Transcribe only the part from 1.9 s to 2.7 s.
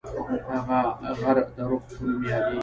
په نوم یادیږي.